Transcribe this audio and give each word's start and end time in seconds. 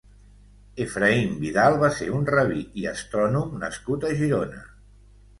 Efraïm 0.83 1.33
Vidal 1.41 1.75
va 1.83 1.89
ser 1.97 2.07
un 2.19 2.25
rabí 2.29 2.61
i 2.83 2.87
astrònom 2.93 3.53
nascut 3.65 4.07
a 4.09 4.15
Girona. 4.23 4.63